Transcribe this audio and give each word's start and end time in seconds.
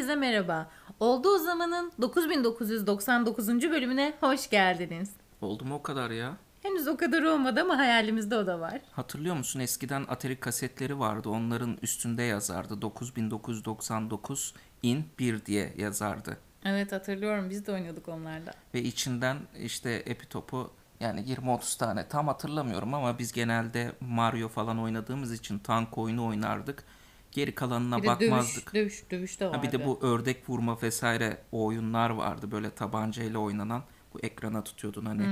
Herkese 0.00 0.16
merhaba. 0.16 0.70
Olduğu 1.00 1.38
zamanın 1.38 1.92
9999. 2.00 3.48
bölümüne 3.48 4.14
hoş 4.20 4.50
geldiniz. 4.50 5.10
Oldu 5.40 5.64
mu 5.64 5.74
o 5.74 5.82
kadar 5.82 6.10
ya? 6.10 6.36
Henüz 6.62 6.88
o 6.88 6.96
kadar 6.96 7.22
olmadı 7.22 7.60
ama 7.60 7.78
hayalimizde 7.78 8.36
o 8.36 8.46
da 8.46 8.60
var. 8.60 8.80
Hatırlıyor 8.92 9.36
musun 9.36 9.60
eskiden 9.60 10.04
Atari 10.08 10.40
kasetleri 10.40 10.98
vardı. 10.98 11.28
Onların 11.28 11.78
üstünde 11.82 12.22
yazardı. 12.22 12.82
9999 12.82 14.54
in 14.82 15.04
1 15.18 15.46
diye 15.46 15.74
yazardı. 15.76 16.36
Evet 16.64 16.92
hatırlıyorum 16.92 17.50
biz 17.50 17.66
de 17.66 17.72
oynuyorduk 17.72 18.08
onlarla. 18.08 18.52
Ve 18.74 18.82
içinden 18.82 19.36
işte 19.58 19.90
epitopu 19.90 20.70
yani 21.00 21.20
20-30 21.20 21.78
tane 21.78 22.08
tam 22.08 22.26
hatırlamıyorum 22.26 22.94
ama 22.94 23.18
biz 23.18 23.32
genelde 23.32 23.92
Mario 24.00 24.48
falan 24.48 24.78
oynadığımız 24.78 25.32
için 25.32 25.58
tank 25.58 25.98
oyunu 25.98 26.26
oynardık. 26.26 26.84
Geri 27.32 27.54
kalanına 27.54 27.98
Bir 27.98 28.02
de 28.02 28.06
bakmazdık. 28.06 28.74
dövüş, 28.74 28.74
dövüş, 28.74 29.10
dövüş 29.10 29.40
de 29.40 29.46
vardı. 29.46 29.56
Ha 29.56 29.62
bir 29.62 29.72
de 29.72 29.86
bu 29.86 29.98
ördek 30.02 30.50
vurma 30.50 30.82
vesaire 30.82 31.38
o 31.52 31.64
oyunlar 31.64 32.10
vardı 32.10 32.50
böyle 32.50 32.70
tabancayla 32.70 33.38
oynanan. 33.38 33.82
Bu 34.14 34.20
ekrana 34.20 34.64
tutuyordun 34.64 35.06
hani. 35.06 35.26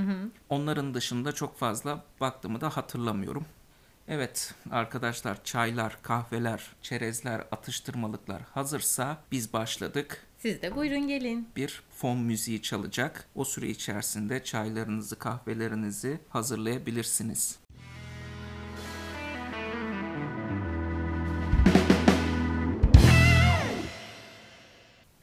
Onların 0.49 0.93
dışında 0.93 1.31
çok 1.31 1.57
fazla 1.57 2.03
baktığımı 2.21 2.61
da 2.61 2.69
hatırlamıyorum. 2.69 3.45
Evet 4.07 4.53
arkadaşlar 4.71 5.43
çaylar, 5.43 5.97
kahveler, 6.01 6.67
çerezler, 6.81 7.39
atıştırmalıklar 7.51 8.41
hazırsa 8.41 9.17
biz 9.31 9.53
başladık. 9.53 10.25
Siz 10.37 10.61
de 10.61 10.75
buyurun 10.75 11.07
gelin. 11.07 11.49
Bir 11.55 11.81
fon 11.95 12.17
müziği 12.17 12.61
çalacak. 12.61 13.25
O 13.35 13.45
süre 13.45 13.67
içerisinde 13.67 14.43
çaylarınızı, 14.43 15.19
kahvelerinizi 15.19 16.19
hazırlayabilirsiniz. 16.29 17.59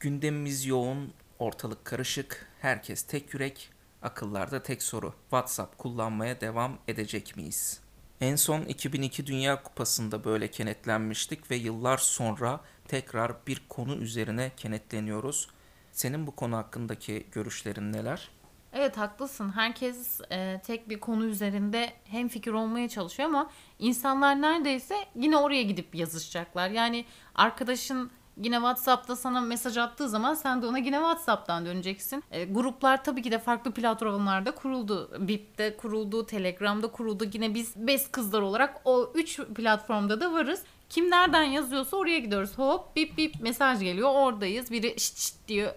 Gündemimiz 0.07 0.65
yoğun, 0.65 1.13
ortalık 1.39 1.85
karışık, 1.85 2.47
herkes 2.61 3.03
tek 3.03 3.33
yürek, 3.33 3.69
akıllarda 4.01 4.63
tek 4.63 4.83
soru. 4.83 5.13
WhatsApp 5.21 5.77
kullanmaya 5.77 6.41
devam 6.41 6.77
edecek 6.87 7.35
miyiz? 7.37 7.79
En 8.21 8.35
son 8.35 8.61
2002 8.61 9.27
Dünya 9.27 9.63
Kupası'nda 9.63 10.23
böyle 10.23 10.51
kenetlenmiştik 10.51 11.51
ve 11.51 11.55
yıllar 11.55 11.97
sonra 11.97 12.59
tekrar 12.87 13.47
bir 13.47 13.61
konu 13.69 13.95
üzerine 13.95 14.51
kenetleniyoruz. 14.57 15.47
Senin 15.91 16.27
bu 16.27 16.35
konu 16.35 16.57
hakkındaki 16.57 17.25
görüşlerin 17.31 17.93
neler? 17.93 18.29
Evet 18.73 18.97
haklısın. 18.97 19.49
Herkes 19.55 20.21
e, 20.31 20.61
tek 20.65 20.89
bir 20.89 20.99
konu 20.99 21.25
üzerinde 21.25 21.93
hem 22.05 22.27
fikir 22.27 22.51
olmaya 22.51 22.89
çalışıyor 22.89 23.29
ama 23.29 23.49
insanlar 23.79 24.41
neredeyse 24.41 24.95
yine 25.15 25.37
oraya 25.37 25.63
gidip 25.63 25.95
yazışacaklar. 25.95 26.69
Yani 26.69 27.05
arkadaşın 27.35 28.11
yine 28.43 28.55
WhatsApp'ta 28.55 29.15
sana 29.15 29.41
mesaj 29.41 29.77
attığı 29.77 30.09
zaman 30.09 30.33
sen 30.33 30.61
de 30.61 30.67
ona 30.67 30.77
yine 30.77 30.95
WhatsApp'tan 30.95 31.65
döneceksin. 31.65 32.23
E, 32.31 32.45
gruplar 32.45 33.03
tabii 33.03 33.21
ki 33.21 33.31
de 33.31 33.39
farklı 33.39 33.71
platformlarda 33.71 34.51
kuruldu. 34.51 35.11
Bip'te 35.27 35.77
kuruldu, 35.77 36.25
Telegram'da 36.25 36.87
kuruldu. 36.87 37.25
Yine 37.33 37.53
biz 37.53 37.75
bes 37.75 38.11
kızlar 38.11 38.41
olarak 38.41 38.81
o 38.85 39.11
3 39.15 39.39
platformda 39.55 40.21
da 40.21 40.33
varız. 40.33 40.63
Kim 40.89 41.11
nereden 41.11 41.43
yazıyorsa 41.43 41.97
oraya 41.97 42.19
gidiyoruz. 42.19 42.57
Hop 42.57 42.95
bip 42.95 43.17
bip 43.17 43.41
mesaj 43.41 43.79
geliyor 43.79 44.09
oradayız. 44.13 44.71
Biri 44.71 44.99
şşt 44.99 45.17
şşt 45.17 45.47
diyor 45.47 45.71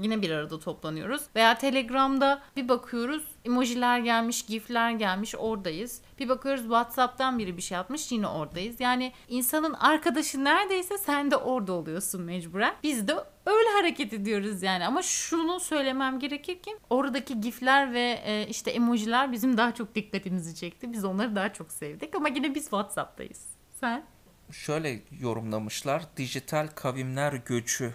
yine 0.00 0.22
bir 0.22 0.30
arada 0.30 0.58
toplanıyoruz. 0.58 1.22
Veya 1.36 1.58
Telegram'da 1.58 2.42
bir 2.56 2.68
bakıyoruz 2.68 3.24
emojiler 3.46 3.98
gelmiş, 3.98 4.42
gifler 4.42 4.90
gelmiş 4.90 5.34
oradayız. 5.38 6.02
Bir 6.18 6.28
bakıyoruz 6.28 6.62
WhatsApp'tan 6.62 7.38
biri 7.38 7.56
bir 7.56 7.62
şey 7.62 7.78
atmış 7.78 8.12
yine 8.12 8.26
oradayız. 8.28 8.80
Yani 8.80 9.12
insanın 9.28 9.72
arkadaşı 9.74 10.44
neredeyse 10.44 10.98
sen 10.98 11.30
de 11.30 11.36
orada 11.36 11.72
oluyorsun 11.72 12.22
mecburen. 12.22 12.74
Biz 12.82 13.08
de 13.08 13.14
öyle 13.46 13.68
hareket 13.76 14.12
ediyoruz 14.12 14.62
yani. 14.62 14.86
Ama 14.86 15.02
şunu 15.02 15.60
söylemem 15.60 16.18
gerekir 16.18 16.58
ki 16.62 16.76
oradaki 16.90 17.40
gifler 17.40 17.92
ve 17.92 18.20
e, 18.24 18.46
işte 18.48 18.70
emojiler 18.70 19.32
bizim 19.32 19.56
daha 19.56 19.74
çok 19.74 19.94
dikkatimizi 19.94 20.54
çekti. 20.54 20.92
Biz 20.92 21.04
onları 21.04 21.36
daha 21.36 21.52
çok 21.52 21.72
sevdik 21.72 22.14
ama 22.14 22.28
yine 22.28 22.54
biz 22.54 22.62
WhatsApp'tayız. 22.62 23.46
Sen? 23.80 24.04
Şöyle 24.52 25.00
yorumlamışlar, 25.20 26.02
dijital 26.16 26.66
kavimler 26.66 27.32
göçü 27.32 27.94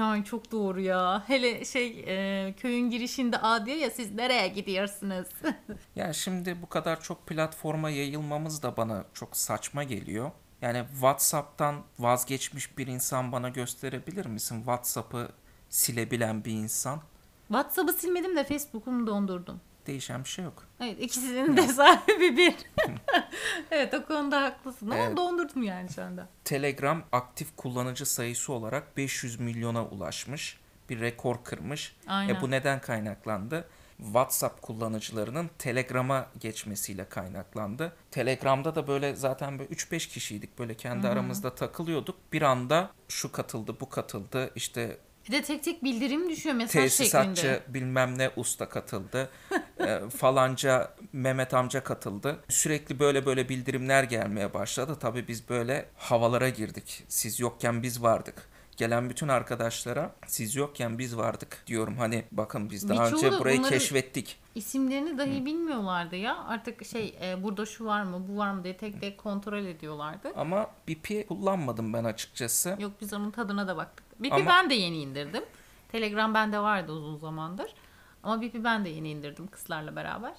Ay 0.00 0.24
çok 0.24 0.52
doğru 0.52 0.80
ya. 0.80 1.22
Hele 1.26 1.64
şey 1.64 2.04
e, 2.06 2.54
köyün 2.56 2.90
girişinde 2.90 3.38
A 3.38 3.66
diyor 3.66 3.76
ya 3.76 3.90
siz 3.90 4.14
nereye 4.14 4.48
gidiyorsunuz? 4.48 5.28
Yani 5.96 6.14
şimdi 6.14 6.62
bu 6.62 6.68
kadar 6.68 7.00
çok 7.00 7.26
platforma 7.26 7.90
yayılmamız 7.90 8.62
da 8.62 8.76
bana 8.76 9.04
çok 9.14 9.36
saçma 9.36 9.84
geliyor. 9.84 10.30
Yani 10.62 10.84
WhatsApp'tan 10.92 11.76
vazgeçmiş 11.98 12.78
bir 12.78 12.86
insan 12.86 13.32
bana 13.32 13.48
gösterebilir 13.48 14.26
misin? 14.26 14.56
WhatsApp'ı 14.56 15.28
silebilen 15.68 16.44
bir 16.44 16.52
insan. 16.52 17.00
WhatsApp'ı 17.48 17.92
silmedim 17.92 18.36
de 18.36 18.44
Facebook'umu 18.44 19.06
dondurdum. 19.06 19.60
Değişen 19.86 20.24
bir 20.24 20.28
şey 20.28 20.44
yok. 20.44 20.66
Evet 20.80 21.00
ikisinin 21.00 21.56
de 21.56 21.62
sahibi 21.62 22.36
bir. 22.36 22.54
evet 23.70 23.94
o 23.94 24.04
konuda 24.06 24.42
haklısın 24.42 24.90
ama 24.90 25.02
Evet. 25.02 25.16
dondurdum 25.16 25.62
yani 25.62 25.90
şu 25.92 26.02
anda. 26.02 26.28
Telegram 26.44 27.02
aktif 27.12 27.56
kullanıcı 27.56 28.06
sayısı 28.06 28.52
olarak 28.52 28.96
500 28.96 29.40
milyona 29.40 29.84
ulaşmış. 29.84 30.60
Bir 30.90 31.00
rekor 31.00 31.44
kırmış. 31.44 31.96
Aynen. 32.06 32.34
E 32.34 32.40
bu 32.40 32.50
neden 32.50 32.80
kaynaklandı? 32.80 33.68
WhatsApp 33.96 34.62
kullanıcılarının 34.62 35.50
Telegram'a 35.58 36.26
geçmesiyle 36.40 37.08
kaynaklandı. 37.08 37.96
Telegram'da 38.10 38.74
da 38.74 38.86
böyle 38.86 39.14
zaten 39.14 39.58
böyle 39.58 39.70
3-5 39.70 40.08
kişiydik 40.08 40.58
böyle 40.58 40.74
kendi 40.74 41.08
aramızda 41.08 41.54
takılıyorduk. 41.54 42.16
Bir 42.32 42.42
anda 42.42 42.90
şu 43.08 43.32
katıldı, 43.32 43.76
bu 43.80 43.88
katıldı. 43.88 44.50
İşte 44.54 44.98
Bir 45.28 45.32
de 45.32 45.42
tek 45.42 45.64
tek 45.64 45.84
bildirim 45.84 46.30
düşüyor 46.30 46.54
mesaj 46.54 46.72
tesisatçı 46.72 47.40
şeklinde. 47.40 47.62
bilmem 47.68 48.18
ne 48.18 48.30
usta 48.36 48.68
katıldı. 48.68 49.28
E, 49.80 50.00
falanca 50.16 50.94
Mehmet 51.12 51.54
amca 51.54 51.84
katıldı. 51.84 52.44
Sürekli 52.48 52.98
böyle 52.98 53.26
böyle 53.26 53.48
bildirimler 53.48 54.02
gelmeye 54.04 54.54
başladı. 54.54 54.96
Tabii 55.00 55.28
biz 55.28 55.48
böyle 55.48 55.86
havalara 55.96 56.48
girdik. 56.48 57.04
Siz 57.08 57.40
yokken 57.40 57.82
biz 57.82 58.02
vardık. 58.02 58.34
Gelen 58.76 59.10
bütün 59.10 59.28
arkadaşlara 59.28 60.14
siz 60.26 60.54
yokken 60.56 60.98
biz 60.98 61.16
vardık 61.16 61.62
diyorum. 61.66 61.96
Hani 61.98 62.24
bakın 62.32 62.70
biz 62.70 62.88
daha 62.88 63.04
Birçoğu 63.04 63.18
önce 63.18 63.32
da 63.32 63.38
burayı 63.40 63.58
bunları- 63.58 63.72
keşfettik. 63.72 64.38
İsimlerini 64.54 65.18
dahi 65.18 65.44
bilmiyorlardı 65.46 66.16
ya. 66.16 66.44
Artık 66.44 66.86
şey 66.86 67.18
e, 67.22 67.42
burada 67.42 67.66
şu 67.66 67.84
var 67.84 68.02
mı 68.02 68.28
bu 68.28 68.36
var 68.38 68.52
mı 68.52 68.64
diye 68.64 68.76
tek 68.76 69.00
tek 69.00 69.18
kontrol 69.18 69.64
ediyorlardı. 69.64 70.32
Ama 70.36 70.70
BIP'i 70.88 71.26
kullanmadım 71.26 71.92
ben 71.92 72.04
açıkçası. 72.04 72.76
Yok 72.80 72.92
biz 73.00 73.12
onun 73.12 73.30
tadına 73.30 73.68
da 73.68 73.76
baktık. 73.76 74.22
Bip'i 74.22 74.34
Ama- 74.34 74.46
ben 74.46 74.70
de 74.70 74.74
yeni 74.74 74.96
indirdim. 75.02 75.44
Telegram 75.92 76.34
bende 76.34 76.58
vardı 76.58 76.92
uzun 76.92 77.16
zamandır. 77.16 77.74
Ama 78.22 78.40
Bip'i 78.40 78.64
ben 78.64 78.84
de 78.84 78.88
yeni 78.88 79.10
indirdim 79.10 79.46
kızlarla 79.46 79.96
beraber. 79.96 80.34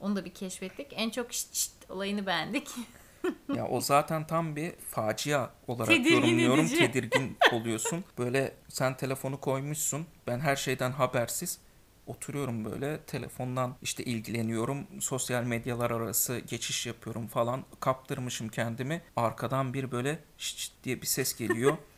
Onu 0.00 0.16
da 0.16 0.24
bir 0.24 0.34
keşfettik. 0.34 0.86
En 0.92 1.10
çok 1.10 1.32
şşt 1.32 1.54
şşt 1.54 1.90
olayını 1.90 2.26
beğendik. 2.26 2.68
Ya 3.54 3.66
o 3.68 3.80
zaten 3.80 4.26
tam 4.26 4.56
bir 4.56 4.72
facia 4.90 5.50
olarak 5.68 5.88
Tedirgin 5.88 6.14
yorumluyorum. 6.16 6.60
edici. 6.60 6.78
Tedirgin 6.78 7.36
oluyorsun. 7.52 8.04
Böyle 8.18 8.52
sen 8.68 8.96
telefonu 8.96 9.40
koymuşsun. 9.40 10.06
Ben 10.26 10.40
her 10.40 10.56
şeyden 10.56 10.90
habersiz 10.92 11.58
oturuyorum 12.06 12.64
böyle 12.64 13.00
telefondan 13.00 13.74
işte 13.82 14.04
ilgileniyorum. 14.04 14.86
Sosyal 15.00 15.42
medyalar 15.42 15.90
arası 15.90 16.38
geçiş 16.38 16.86
yapıyorum 16.86 17.26
falan. 17.26 17.64
Kaptırmışım 17.80 18.48
kendimi. 18.48 19.02
Arkadan 19.16 19.74
bir 19.74 19.90
böyle 19.90 20.18
şşt 20.38 20.72
diye 20.84 21.02
bir 21.02 21.06
ses 21.06 21.36
geliyor. 21.38 21.76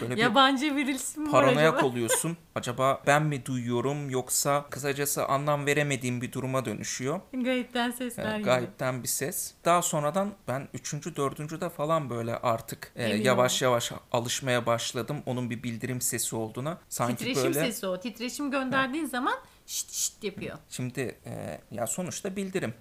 Böyle 0.00 0.20
Yabancı 0.20 0.76
bir 0.76 0.86
isim 0.86 1.26
var 1.26 1.30
paranoyak 1.30 1.74
acaba? 1.74 1.86
oluyorsun. 1.86 2.36
Acaba 2.54 3.02
ben 3.06 3.22
mi 3.22 3.46
duyuyorum 3.46 4.10
yoksa 4.10 4.66
kısacası 4.70 5.26
anlam 5.26 5.66
veremediğim 5.66 6.22
bir 6.22 6.32
duruma 6.32 6.64
dönüşüyor. 6.64 7.20
Gayipten 7.32 7.90
sesler 7.90 8.24
Yani 8.24 8.36
gibi. 8.38 8.44
gayipten 8.44 9.02
bir 9.02 9.08
ses. 9.08 9.54
Daha 9.64 9.82
sonradan 9.82 10.32
ben 10.48 10.68
üçüncü, 10.74 11.16
dördüncü 11.16 11.60
de 11.60 11.68
falan 11.68 12.10
böyle 12.10 12.36
artık 12.36 12.92
e, 12.96 13.08
yavaş 13.08 13.62
yavaş 13.62 13.92
alışmaya 14.12 14.66
başladım. 14.66 15.22
Onun 15.26 15.50
bir 15.50 15.62
bildirim 15.62 16.00
sesi 16.00 16.36
olduğuna. 16.36 16.78
Sanki 16.88 17.16
Titreşim 17.16 17.42
böyle 17.44 17.54
sesi 17.66 17.86
o. 17.86 18.00
Titreşim 18.00 18.50
gönderdiğin 18.50 19.06
zaman 19.06 19.34
şşt 19.66 19.92
şşt 19.92 20.24
yapıyor. 20.24 20.58
şimdi 20.70 21.18
e, 21.26 21.60
ya 21.70 21.86
sonuçta 21.86 22.36
bildirim. 22.36 22.74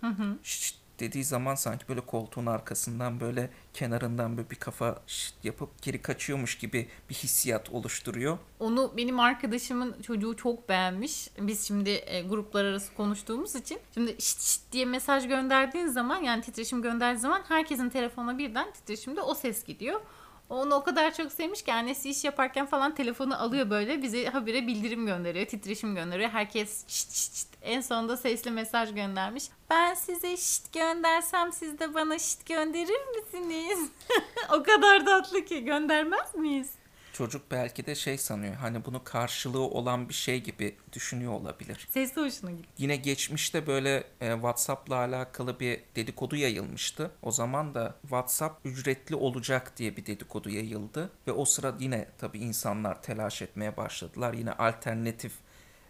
Şşt 0.43 0.75
dediği 0.99 1.23
zaman 1.23 1.55
sanki 1.55 1.87
böyle 1.89 2.01
koltuğun 2.01 2.45
arkasından 2.45 3.19
böyle 3.19 3.49
kenarından 3.73 4.37
böyle 4.37 4.49
bir 4.49 4.55
kafa 4.55 5.01
yapıp 5.43 5.81
geri 5.81 6.01
kaçıyormuş 6.01 6.57
gibi 6.57 6.87
bir 7.09 7.15
hissiyat 7.15 7.69
oluşturuyor. 7.69 8.37
Onu 8.59 8.93
benim 8.97 9.19
arkadaşımın 9.19 10.01
çocuğu 10.01 10.35
çok 10.35 10.69
beğenmiş. 10.69 11.29
Biz 11.39 11.67
şimdi 11.67 11.89
e, 11.89 12.21
gruplar 12.21 12.65
arası 12.65 12.93
konuştuğumuz 12.93 13.55
için. 13.55 13.79
Şimdi 13.93 14.15
şşt 14.19 14.41
şşt 14.41 14.61
diye 14.71 14.85
mesaj 14.85 15.27
gönderdiğin 15.27 15.87
zaman 15.87 16.17
yani 16.17 16.41
titreşim 16.41 16.81
gönderdiğin 16.81 17.21
zaman 17.21 17.43
herkesin 17.47 17.89
telefonuna 17.89 18.37
birden 18.37 18.73
titreşimde 18.73 19.21
o 19.21 19.35
ses 19.35 19.63
gidiyor. 19.63 20.01
Onu 20.49 20.75
o 20.75 20.83
kadar 20.83 21.13
çok 21.13 21.31
sevmiş 21.31 21.61
ki 21.61 21.73
annesi 21.73 22.09
iş 22.09 22.23
yaparken 22.23 22.65
falan 22.65 22.95
telefonu 22.95 23.41
alıyor 23.41 23.69
böyle 23.69 24.01
bize 24.01 24.25
habire 24.25 24.67
bildirim 24.67 25.05
gönderiyor, 25.05 25.45
titreşim 25.45 25.95
gönderiyor. 25.95 26.29
Herkes 26.29 26.87
şşt 26.87 27.11
şşt 27.11 27.35
şşt. 27.35 27.47
En 27.61 27.81
sonunda 27.81 28.17
sesli 28.17 28.51
mesaj 28.51 28.93
göndermiş. 28.95 29.43
Ben 29.69 29.93
size 29.93 30.37
şşt 30.37 30.73
göndersem 30.73 31.51
siz 31.51 31.79
de 31.79 31.93
bana 31.93 32.19
şşt 32.19 32.45
gönderir 32.45 33.01
misiniz? 33.15 33.79
o 34.53 34.63
kadar 34.63 35.05
tatlı 35.05 35.45
ki 35.45 35.65
göndermez 35.65 36.35
miyiz? 36.35 36.78
Çocuk 37.19 37.51
belki 37.51 37.85
de 37.85 37.95
şey 37.95 38.17
sanıyor. 38.17 38.55
Hani 38.55 38.85
bunu 38.85 39.03
karşılığı 39.03 39.61
olan 39.61 40.09
bir 40.09 40.13
şey 40.13 40.43
gibi 40.43 40.75
düşünüyor 40.93 41.33
olabilir. 41.33 41.87
Sesli 41.89 42.21
hoşuna 42.21 42.51
gitti. 42.51 42.69
Yine 42.77 42.95
geçmişte 42.95 43.67
böyle 43.67 44.03
e, 44.21 44.33
WhatsApp'la 44.33 44.95
alakalı 44.95 45.59
bir 45.59 45.79
dedikodu 45.95 46.35
yayılmıştı. 46.35 47.11
O 47.21 47.31
zaman 47.31 47.75
da 47.75 47.95
WhatsApp 48.01 48.65
ücretli 48.65 49.15
olacak 49.15 49.77
diye 49.77 49.97
bir 49.97 50.05
dedikodu 50.05 50.49
yayıldı 50.49 51.11
ve 51.27 51.31
o 51.31 51.45
sıra 51.45 51.75
yine 51.79 52.07
tabii 52.17 52.39
insanlar 52.39 53.01
telaş 53.01 53.41
etmeye 53.41 53.77
başladılar. 53.77 54.33
Yine 54.33 54.51
alternatif 54.53 55.33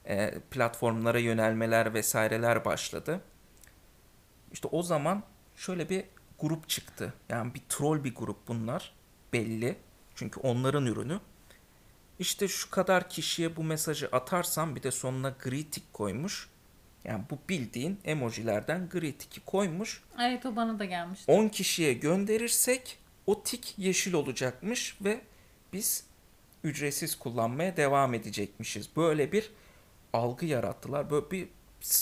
e, 0.05 0.39
platformlara 0.51 1.19
yönelmeler 1.19 1.93
vesaireler 1.93 2.65
başladı. 2.65 3.21
İşte 4.51 4.67
o 4.71 4.83
zaman 4.83 5.23
şöyle 5.55 5.89
bir 5.89 6.05
grup 6.39 6.69
çıktı. 6.69 7.13
Yani 7.29 7.53
bir 7.53 7.61
troll 7.69 8.03
bir 8.03 8.15
grup 8.15 8.47
bunlar 8.47 8.93
belli. 9.33 9.88
Çünkü 10.19 10.39
onların 10.39 10.85
ürünü. 10.85 11.19
İşte 12.19 12.47
şu 12.47 12.69
kadar 12.69 13.09
kişiye 13.09 13.55
bu 13.55 13.63
mesajı 13.63 14.07
atarsam 14.07 14.75
bir 14.75 14.83
de 14.83 14.91
sonuna 14.91 15.29
greeting 15.29 15.85
koymuş. 15.93 16.49
Yani 17.03 17.23
bu 17.29 17.39
bildiğin 17.49 17.99
emojilerden 18.03 18.89
greeting'i 18.89 19.45
koymuş. 19.45 20.03
Evet 20.21 20.45
o 20.45 20.55
bana 20.55 20.79
da 20.79 20.85
gelmişti. 20.85 21.31
10 21.31 21.49
kişiye 21.49 21.93
gönderirsek 21.93 22.97
o 23.27 23.43
tik 23.43 23.73
yeşil 23.77 24.13
olacakmış 24.13 24.97
ve 25.01 25.21
biz 25.73 26.03
ücretsiz 26.63 27.15
kullanmaya 27.15 27.77
devam 27.77 28.13
edecekmişiz. 28.13 28.95
Böyle 28.95 29.31
bir 29.31 29.51
algı 30.13 30.45
yarattılar. 30.45 31.09
Böyle 31.09 31.31
bir 31.31 31.47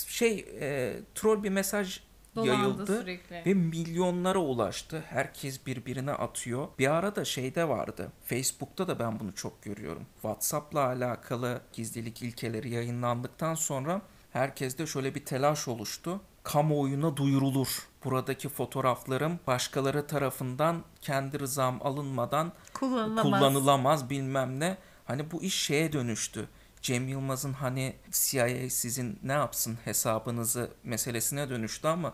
şey 0.08 0.46
e, 0.60 0.94
troll 1.16 1.44
bir 1.44 1.50
mesaj 1.50 2.00
Dolandı 2.38 2.52
yayıldı 2.54 3.02
sürekli. 3.02 3.42
ve 3.46 3.54
milyonlara 3.54 4.40
ulaştı. 4.40 5.04
Herkes 5.10 5.66
birbirine 5.66 6.12
atıyor. 6.12 6.68
Bir 6.80 6.88
ara 6.88 7.16
da 7.16 7.26
şeyde 7.26 7.68
vardı. 7.70 8.12
Facebook'ta 8.26 8.88
da 8.88 9.00
ben 9.00 9.20
bunu 9.20 9.36
çok 9.36 9.64
görüyorum. 9.64 10.04
WhatsApp'la 10.22 10.86
alakalı 10.86 11.62
gizlilik 11.74 12.22
ilkeleri 12.22 12.70
yayınlandıktan 12.70 13.56
sonra 13.56 14.02
herkeste 14.34 14.86
şöyle 14.88 15.16
bir 15.16 15.26
telaş 15.26 15.68
oluştu. 15.68 16.22
Kamuoyuna 16.44 17.18
duyurulur. 17.18 17.88
Buradaki 18.04 18.50
fotoğraflarım 18.50 19.40
başkaları 19.48 20.08
tarafından 20.08 20.84
kendi 21.02 21.40
rızam 21.40 21.80
alınmadan 21.84 22.52
Kullanılamaz. 22.74 23.24
kullanılamaz 23.24 24.10
bilmem 24.10 24.60
ne. 24.60 24.78
Hani 25.06 25.32
bu 25.32 25.42
iş 25.44 25.56
şeye 25.56 25.94
dönüştü. 25.94 26.48
Cem 26.88 27.08
Yılmaz'ın 27.08 27.54
hani 27.54 27.96
CIA 28.12 28.70
sizin 28.70 29.20
ne 29.24 29.32
yapsın 29.32 29.78
hesabınızı 29.86 30.72
meselesine 30.84 31.50
dönüştü 31.50 31.88
ama 31.88 32.14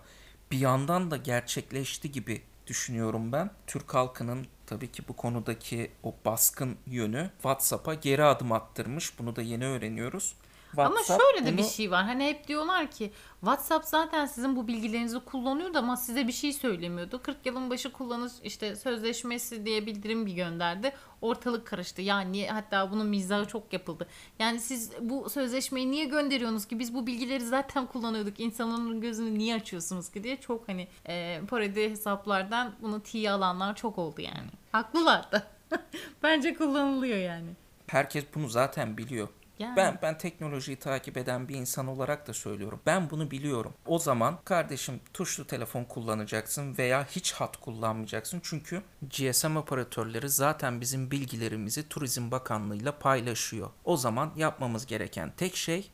bir 0.51 0.59
yandan 0.59 1.11
da 1.11 1.17
gerçekleşti 1.17 2.11
gibi 2.11 2.41
düşünüyorum 2.67 3.31
ben. 3.31 3.51
Türk 3.67 3.93
halkının 3.93 4.47
tabii 4.65 4.91
ki 4.91 5.03
bu 5.07 5.15
konudaki 5.15 5.91
o 6.03 6.15
baskın 6.25 6.77
yönü 6.87 7.29
WhatsApp'a 7.33 7.93
geri 7.93 8.23
adım 8.23 8.51
attırmış. 8.51 9.19
Bunu 9.19 9.35
da 9.35 9.41
yeni 9.41 9.65
öğreniyoruz. 9.65 10.35
Ama 10.77 10.97
WhatsApp 10.97 11.21
şöyle 11.21 11.45
de 11.45 11.53
bir 11.57 11.63
bunu- 11.63 11.69
şey 11.69 11.91
var. 11.91 12.03
Hani 12.03 12.25
hep 12.27 12.47
diyorlar 12.47 12.91
ki 12.91 13.11
WhatsApp 13.39 13.85
zaten 13.85 14.25
sizin 14.25 14.55
bu 14.55 14.67
bilgilerinizi 14.67 15.19
kullanıyordu 15.19 15.77
ama 15.77 15.97
size 15.97 16.27
bir 16.27 16.31
şey 16.31 16.53
söylemiyordu. 16.53 17.21
40 17.23 17.45
yılın 17.45 17.69
başı 17.69 17.91
kullanış 17.91 18.31
işte 18.43 18.75
sözleşmesi 18.75 19.65
diye 19.65 19.85
bildirim 19.85 20.25
bir 20.25 20.33
gönderdi. 20.33 20.93
Ortalık 21.21 21.67
karıştı. 21.67 22.01
Yani 22.01 22.47
hatta 22.47 22.91
bunun 22.91 23.07
mizahı 23.07 23.45
çok 23.47 23.73
yapıldı. 23.73 24.07
Yani 24.39 24.59
siz 24.59 24.91
bu 25.01 25.29
sözleşmeyi 25.29 25.91
niye 25.91 26.05
gönderiyorsunuz 26.05 26.65
ki? 26.65 26.79
Biz 26.79 26.93
bu 26.93 27.07
bilgileri 27.07 27.45
zaten 27.45 27.85
kullanıyorduk. 27.85 28.39
İnsanların 28.39 29.01
gözünü 29.01 29.37
niye 29.39 29.55
açıyorsunuz 29.55 30.09
ki 30.11 30.23
diye 30.23 30.37
çok 30.37 30.67
hani 30.67 30.87
e, 31.07 31.41
parodi 31.49 31.89
hesaplardan 31.89 32.71
bunu 32.81 32.99
tiye 33.03 33.31
alanlar 33.31 33.75
çok 33.75 33.97
oldu 33.97 34.21
yani. 34.21 34.49
Haklılar 34.71 35.31
da. 35.31 35.43
Bence 36.23 36.53
kullanılıyor 36.53 37.17
yani. 37.17 37.49
Herkes 37.87 38.25
bunu 38.35 38.49
zaten 38.49 38.97
biliyor. 38.97 39.27
Yani. 39.59 39.77
Ben 39.77 39.99
ben 40.01 40.17
teknolojiyi 40.17 40.77
takip 40.77 41.17
eden 41.17 41.47
bir 41.47 41.55
insan 41.55 41.87
olarak 41.87 42.27
da 42.27 42.33
söylüyorum. 42.33 42.81
Ben 42.85 43.09
bunu 43.09 43.31
biliyorum. 43.31 43.73
O 43.85 43.99
zaman 43.99 44.39
kardeşim 44.45 44.99
tuşlu 45.13 45.47
telefon 45.47 45.83
kullanacaksın 45.83 46.77
veya 46.77 47.05
hiç 47.05 47.31
hat 47.33 47.57
kullanmayacaksın. 47.57 48.39
Çünkü 48.43 48.81
GSM 49.01 49.55
operatörleri 49.55 50.29
zaten 50.29 50.81
bizim 50.81 51.11
bilgilerimizi 51.11 51.89
Turizm 51.89 52.31
Bakanlığı'yla 52.31 52.99
paylaşıyor. 52.99 53.69
O 53.85 53.97
zaman 53.97 54.31
yapmamız 54.35 54.85
gereken 54.85 55.33
tek 55.37 55.55
şey 55.55 55.91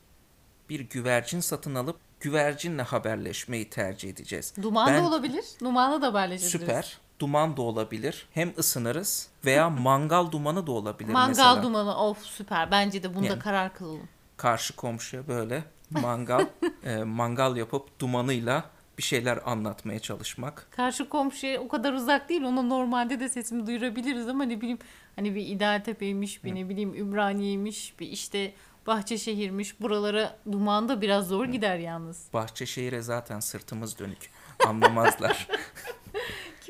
bir 0.68 0.80
güvercin 0.80 1.40
satın 1.40 1.74
alıp 1.74 1.96
güvercinle 2.20 2.82
haberleşmeyi 2.82 3.70
tercih 3.70 4.10
edeceğiz. 4.10 4.54
Duman 4.62 4.86
Ben- 4.86 5.02
da 5.04 5.08
olabilir. 5.08 5.44
Dumanla 5.60 6.02
da 6.02 6.06
haberleşebiliriz. 6.06 6.60
Süper. 6.60 7.00
Duman 7.20 7.56
da 7.56 7.62
olabilir. 7.62 8.26
Hem 8.34 8.52
ısınırız 8.58 9.28
veya 9.44 9.70
mangal 9.88 10.30
dumanı 10.32 10.66
da 10.66 10.72
olabilir 10.72 11.12
Mangal 11.12 11.28
mesela. 11.28 11.62
dumanı 11.62 11.96
of 11.96 12.22
süper. 12.22 12.70
Bence 12.70 13.02
de 13.02 13.14
bunda 13.14 13.26
Yani. 13.26 13.38
karar 13.38 13.74
kılalım. 13.74 14.08
karşı 14.36 14.76
komşuya 14.76 15.28
böyle 15.28 15.64
mangal 15.90 16.46
e, 16.84 16.96
mangal 17.04 17.56
yapıp 17.56 18.00
dumanıyla 18.00 18.64
bir 18.98 19.02
şeyler 19.02 19.38
anlatmaya 19.44 19.98
çalışmak. 19.98 20.66
Karşı 20.70 21.08
komşuya 21.08 21.60
o 21.60 21.68
kadar 21.68 21.92
uzak 21.92 22.28
değil. 22.28 22.42
Ona 22.42 22.62
normalde 22.62 23.20
de 23.20 23.28
sesimi 23.28 23.66
duyurabiliriz 23.66 24.28
ama 24.28 24.44
ne 24.44 24.60
bileyim 24.60 24.78
hani 25.16 25.34
bir 25.34 25.46
İdealtepe'ymiş, 25.46 26.44
bir 26.44 26.54
ne 26.54 26.68
bileyim 26.68 26.94
Ümraniye'ymiş, 26.94 27.94
bir 28.00 28.06
işte 28.08 28.52
Bahçeşehir'miş. 28.86 29.80
Buralara 29.80 30.36
duman 30.52 30.88
da 30.88 31.00
biraz 31.00 31.28
zor 31.28 31.44
gider 31.46 31.78
yalnız. 31.78 32.26
Bahçeşehir'e 32.32 33.02
zaten 33.02 33.40
sırtımız 33.40 33.98
dönük. 33.98 34.30
Anlamazlar. 34.66 35.48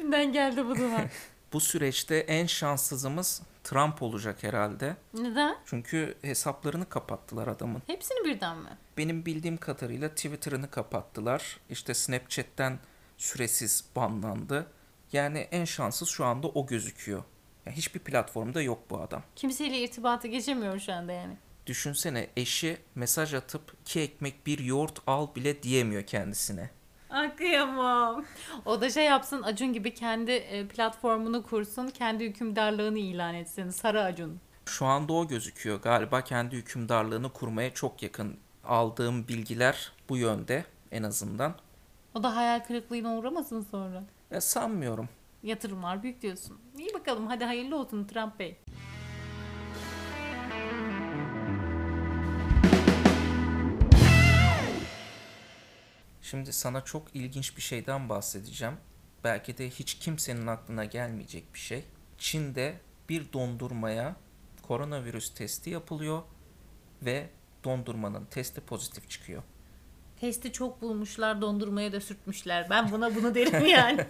Kimden 0.01 0.33
geldi 0.33 0.67
bu 0.67 0.77
duman? 0.77 1.03
Bu 1.53 1.61
süreçte 1.61 2.17
en 2.17 2.47
şanssızımız 2.47 3.43
Trump 3.65 4.03
olacak 4.03 4.43
herhalde. 4.43 4.97
Neden? 5.15 5.57
Çünkü 5.67 6.15
hesaplarını 6.23 6.89
kapattılar 6.89 7.49
adamın. 7.49 7.83
Hepsini 7.87 8.25
birden 8.25 8.59
mi? 8.59 8.69
Benim 8.99 9.27
bildiğim 9.27 9.57
kadarıyla 9.57 10.09
Twitter'ını 10.09 10.71
kapattılar. 10.71 11.61
İşte 11.71 11.95
Snapchat'ten 11.95 12.79
süresiz 13.19 13.85
banlandı. 13.97 14.67
Yani 15.13 15.39
en 15.39 15.65
şanssız 15.65 16.09
şu 16.09 16.25
anda 16.25 16.49
o 16.49 16.67
gözüküyor. 16.67 17.23
Yani 17.67 17.77
hiçbir 17.77 18.01
platformda 18.01 18.63
yok 18.63 18.91
bu 18.91 19.01
adam. 19.01 19.23
Kimseyle 19.37 19.79
irtibata 19.79 20.29
geçemiyor 20.29 20.79
şu 20.79 20.93
anda 20.93 21.13
yani. 21.13 21.37
Düşünsene 21.67 22.27
eşi 22.37 22.77
mesaj 22.95 23.35
atıp 23.35 23.75
iki 23.81 24.01
ekmek 24.01 24.47
bir 24.47 24.59
yoğurt 24.59 24.99
al 25.07 25.35
bile 25.35 25.63
diyemiyor 25.63 26.03
kendisine. 26.03 26.71
Kıyamam. 27.37 28.25
O 28.65 28.81
da 28.81 28.91
şey 28.91 29.05
yapsın 29.05 29.43
Acun 29.43 29.73
gibi 29.73 29.95
kendi 29.95 30.31
e, 30.31 30.69
platformunu 30.69 31.43
kursun. 31.43 31.89
Kendi 31.89 32.25
hükümdarlığını 32.25 32.99
ilan 32.99 33.35
etsin. 33.35 33.71
Sarı 33.71 34.03
Acun. 34.03 34.41
Şu 34.67 34.87
anda 34.87 35.13
o 35.13 35.29
gözüküyor. 35.29 35.83
Galiba 35.83 36.21
kendi 36.21 36.57
hükümdarlığını 36.57 37.33
kurmaya 37.33 37.75
çok 37.75 38.03
yakın. 38.03 38.37
Aldığım 38.65 39.29
bilgiler 39.29 39.93
bu 40.09 40.17
yönde 40.17 40.65
en 40.93 41.03
azından. 41.03 41.55
O 42.15 42.23
da 42.23 42.37
hayal 42.37 42.61
kırıklığına 42.61 43.17
uğramasın 43.17 43.67
sonra. 43.71 44.03
E, 44.31 44.41
sanmıyorum. 44.41 45.09
Yatırımlar 45.43 46.03
büyük 46.03 46.23
diyorsun. 46.23 46.59
İyi 46.79 46.95
bakalım 46.95 47.27
hadi 47.27 47.45
hayırlı 47.45 47.77
olsun 47.77 48.05
Trump 48.05 48.39
Bey. 48.39 48.57
Şimdi 56.31 56.53
sana 56.53 56.85
çok 56.85 57.17
ilginç 57.17 57.57
bir 57.57 57.63
şeyden 57.63 58.09
bahsedeceğim. 58.09 58.75
Belki 59.25 59.59
de 59.59 59.71
hiç 59.71 59.95
kimsenin 59.95 60.47
aklına 60.47 60.85
gelmeyecek 60.85 61.55
bir 61.55 61.59
şey. 61.59 61.85
Çin'de 62.19 62.81
bir 63.09 63.33
dondurmaya 63.33 64.17
koronavirüs 64.63 65.35
testi 65.35 65.71
yapılıyor 65.71 66.23
ve 67.03 67.31
dondurmanın 67.65 68.25
testi 68.25 68.61
pozitif 68.61 69.11
çıkıyor. 69.11 69.43
Testi 70.21 70.53
çok 70.53 70.83
bulmuşlar 70.83 71.41
dondurmaya 71.41 71.93
da 71.93 72.01
sürtmüşler. 72.01 72.71
Ben 72.71 72.93
buna 72.93 73.15
bunu 73.15 73.35
derim 73.35 73.67
yani. 73.67 74.07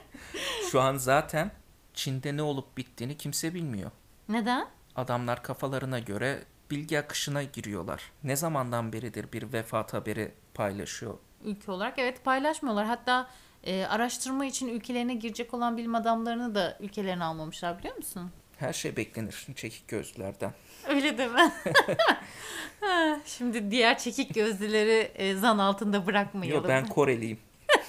Şu 0.70 0.80
an 0.80 0.96
zaten 0.96 1.50
Çin'de 1.94 2.36
ne 2.36 2.42
olup 2.42 2.76
bittiğini 2.76 3.16
kimse 3.16 3.54
bilmiyor. 3.54 3.90
Neden? 4.28 4.68
Adamlar 4.96 5.42
kafalarına 5.42 5.98
göre 5.98 6.44
bilgi 6.70 6.98
akışına 6.98 7.42
giriyorlar. 7.42 8.12
Ne 8.24 8.36
zamandan 8.36 8.92
beridir 8.92 9.32
bir 9.32 9.52
vefat 9.52 9.94
haberi 9.94 10.32
paylaşıyor. 10.54 11.18
Ülke 11.44 11.72
olarak 11.72 11.98
evet 11.98 12.24
paylaşmıyorlar. 12.24 12.86
Hatta 12.86 13.28
e, 13.64 13.84
araştırma 13.84 14.46
için 14.46 14.68
ülkelerine 14.68 15.14
girecek 15.14 15.54
olan 15.54 15.76
bilim 15.76 15.94
adamlarını 15.94 16.54
da 16.54 16.76
ülkelerine 16.80 17.24
almamışlar 17.24 17.78
biliyor 17.78 17.96
musun? 17.96 18.30
Her 18.56 18.72
şey 18.72 18.96
beklenir 18.96 19.46
çekik 19.56 19.88
gözlülerden. 19.88 20.52
Öyle 20.88 21.18
deme. 21.18 21.52
Şimdi 23.26 23.70
diğer 23.70 23.98
çekik 23.98 24.34
gözlüleri 24.34 25.12
e, 25.14 25.34
zan 25.34 25.58
altında 25.58 26.06
bırakmayalım. 26.06 26.60
Yok 26.60 26.68
ben 26.68 26.86
Koreliyim. 26.86 27.38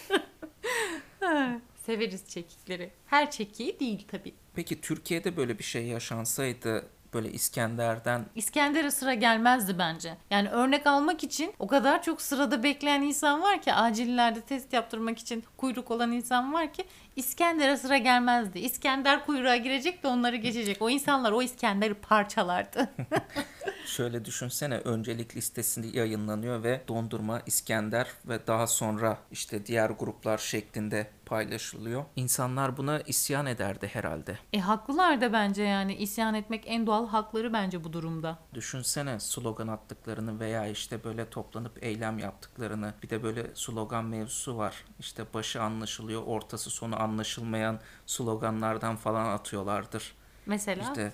Severiz 1.85 2.27
çekikleri. 2.29 2.91
Her 3.05 3.31
çekiği 3.31 3.79
değil 3.79 4.07
tabii. 4.11 4.33
Peki 4.55 4.81
Türkiye'de 4.81 5.37
böyle 5.37 5.59
bir 5.59 5.63
şey 5.63 5.85
yaşansaydı 5.85 6.85
Böyle 7.13 7.31
İskender'den 7.31 8.25
İskender'e 8.35 8.91
sıra 8.91 9.13
gelmezdi 9.13 9.75
bence. 9.79 10.17
Yani 10.29 10.49
örnek 10.49 10.87
almak 10.87 11.23
için 11.23 11.53
o 11.59 11.67
kadar 11.67 12.03
çok 12.03 12.21
sırada 12.21 12.63
bekleyen 12.63 13.01
insan 13.01 13.41
var 13.41 13.61
ki 13.61 13.73
acillerde 13.73 14.41
test 14.41 14.73
yaptırmak 14.73 15.19
için 15.19 15.43
kuyruk 15.57 15.91
olan 15.91 16.11
insan 16.11 16.53
var 16.53 16.73
ki 16.73 16.85
İskender'e 17.19 17.77
sıra 17.77 17.97
gelmezdi. 17.97 18.59
İskender 18.59 19.25
kuyruğa 19.25 19.55
girecek 19.55 20.03
de 20.03 20.07
onları 20.07 20.35
geçecek. 20.35 20.77
O 20.81 20.89
insanlar 20.89 21.31
o 21.31 21.41
İskender'i 21.41 21.93
parçalardı. 21.93 22.89
Şöyle 23.85 24.25
düşünsene 24.25 24.77
öncelik 24.77 25.35
listesinde 25.35 25.97
yayınlanıyor 25.97 26.63
ve 26.63 26.81
dondurma, 26.87 27.41
İskender 27.45 28.07
ve 28.25 28.47
daha 28.47 28.67
sonra 28.67 29.17
işte 29.31 29.65
diğer 29.65 29.89
gruplar 29.89 30.37
şeklinde 30.37 31.07
paylaşılıyor. 31.25 32.05
İnsanlar 32.15 32.77
buna 32.77 32.99
isyan 32.99 33.45
ederdi 33.45 33.89
herhalde. 33.93 34.37
e 34.53 34.59
haklılar 34.59 35.21
da 35.21 35.33
bence 35.33 35.63
yani 35.63 35.95
isyan 35.95 36.33
etmek 36.33 36.63
en 36.67 36.87
doğal 36.87 37.07
hakları 37.07 37.53
bence 37.53 37.83
bu 37.83 37.93
durumda. 37.93 38.39
Düşünsene 38.53 39.19
slogan 39.19 39.67
attıklarını 39.67 40.39
veya 40.39 40.67
işte 40.67 41.03
böyle 41.03 41.29
toplanıp 41.29 41.83
eylem 41.83 42.19
yaptıklarını. 42.19 42.93
Bir 43.03 43.09
de 43.09 43.23
böyle 43.23 43.45
slogan 43.53 44.05
mevzusu 44.05 44.57
var. 44.57 44.85
İşte 44.99 45.23
başı 45.33 45.61
anlaşılıyor, 45.61 46.23
ortası 46.25 46.69
sonu 46.69 47.01
anlaşılmayan 47.09 47.79
sloganlardan 48.05 48.95
falan 48.95 49.25
atıyorlardır. 49.25 50.13
Mesela 50.45 50.83
İşte 50.83 51.13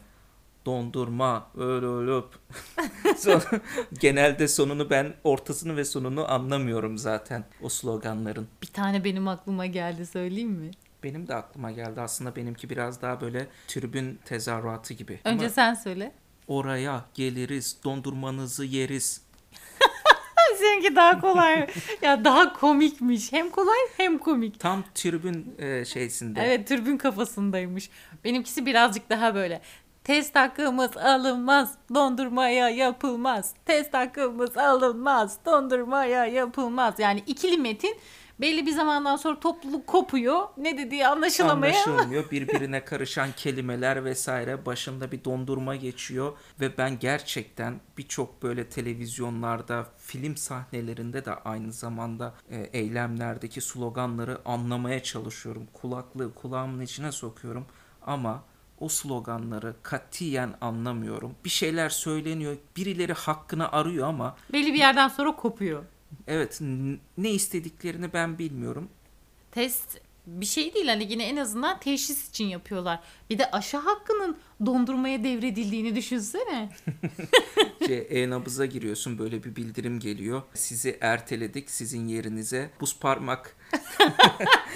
dondurma, 0.66 1.48
öyle 1.58 1.86
ölüp. 1.86 2.26
Genelde 4.00 4.48
sonunu 4.48 4.90
ben 4.90 5.14
ortasını 5.24 5.76
ve 5.78 5.86
sonunu 5.86 6.32
anlamıyorum 6.32 6.98
zaten 6.98 7.44
o 7.62 7.70
sloganların. 7.70 8.48
bir 8.62 8.68
tane 8.68 9.04
benim 9.04 9.28
aklıma 9.28 9.66
geldi 9.66 10.06
söyleyeyim 10.06 10.52
mi? 10.52 10.72
Benim 11.04 11.28
de 11.28 11.36
aklıma 11.36 11.72
geldi 11.72 12.02
aslında 12.02 12.36
benimki 12.36 12.70
biraz 12.70 13.02
daha 13.02 13.22
böyle 13.22 13.48
tribün 13.68 14.20
tezahüratı 14.26 14.94
gibi. 14.94 15.20
Önce 15.26 15.46
Ama 15.46 15.50
sen 15.50 15.74
söyle. 15.74 16.12
oraya 16.48 17.06
geliriz, 17.14 17.78
dondurmanızı 17.84 18.66
yeriz. 18.66 19.22
Seninki 20.76 20.96
daha 20.96 21.22
kolay. 21.22 21.68
ya 22.02 22.24
daha 22.24 22.54
komikmiş. 22.54 23.32
Hem 23.32 23.50
kolay 23.50 23.78
hem 23.98 24.18
komik. 24.18 24.60
Tam 24.60 24.84
tribün 24.96 25.56
e, 25.60 25.86
şeysinde. 25.86 26.42
Evet 26.42 26.68
türbün 26.68 26.98
kafasındaymış. 26.98 27.90
Benimkisi 28.24 28.66
birazcık 28.66 29.10
daha 29.10 29.36
böyle. 29.36 29.62
Test 30.04 30.36
hakkımız 30.36 30.98
alınmaz, 30.98 31.72
dondurmaya 31.94 32.70
yapılmaz. 32.70 33.54
Test 33.66 33.94
hakkımız 33.94 34.58
alınmaz, 34.58 35.38
dondurmaya 35.46 36.26
yapılmaz. 36.26 37.00
Yani 37.00 37.24
ikili 37.28 37.58
metin 37.58 37.98
belli 38.42 38.66
bir 38.66 38.72
zamandan 38.72 39.16
sonra 39.16 39.40
topluluk 39.40 39.88
kopuyor. 39.88 40.48
Ne 40.58 40.78
dediği 40.78 41.08
anlaşılamıyor. 41.08 41.74
Anlaşılmıyor. 41.74 42.32
Birbirine 42.32 42.86
karışan 42.86 43.30
kelimeler 43.38 44.06
vesaire. 44.06 44.66
Başında 44.66 45.12
bir 45.12 45.24
dondurma 45.24 45.76
geçiyor. 45.76 46.34
Ve 46.60 46.78
ben 46.78 47.00
gerçekten 47.00 47.80
birçok 47.98 48.44
böyle 48.44 48.70
televizyonlarda, 48.70 49.86
film 49.98 50.38
sahnelerinde 50.38 51.26
de 51.26 51.36
aynı 51.36 51.72
zamanda 51.72 52.34
e, 52.50 52.58
eylemlerdeki 52.58 53.62
sloganları 53.62 54.42
anlamaya 54.46 55.04
çalışıyorum. 55.04 55.68
Kulaklığı 55.74 56.34
kulağımın 56.34 56.82
içine 56.82 57.12
sokuyorum. 57.12 57.66
Ama 58.06 58.44
o 58.80 58.90
sloganları 58.90 59.76
katiyen 59.84 60.54
anlamıyorum. 60.62 61.36
Bir 61.46 61.50
şeyler 61.50 61.90
söyleniyor. 61.90 62.56
Birileri 62.78 63.14
hakkını 63.14 63.72
arıyor 63.72 64.08
ama 64.08 64.36
Belli 64.54 64.74
bir 64.74 64.80
yerden 64.80 65.08
sonra 65.08 65.36
kopuyor. 65.36 65.84
Evet 66.28 66.62
ne 67.18 67.32
istediklerini 67.32 68.14
ben 68.14 68.40
bilmiyorum. 68.40 68.90
Test 69.52 70.02
bir 70.28 70.46
şey 70.46 70.74
değil 70.74 70.88
hani 70.88 71.12
yine 71.12 71.24
en 71.26 71.36
azından 71.38 71.80
teşhis 71.80 72.30
için 72.30 72.46
yapıyorlar. 72.46 73.00
Bir 73.30 73.38
de 73.40 73.52
aşı 73.52 73.78
hakkının 73.78 74.38
dondurmaya 74.66 75.24
devredildiğini 75.24 75.96
düşünsene. 75.96 76.70
Şey, 77.88 78.08
e-nabıza 78.10 78.66
giriyorsun 78.66 79.20
böyle 79.20 79.44
bir 79.44 79.56
bildirim 79.56 80.00
geliyor. 80.00 80.42
Sizi 80.54 80.98
erteledik 81.02 81.70
sizin 81.72 82.08
yerinize. 82.08 82.70
Buz 82.82 83.00
parmak 83.00 83.56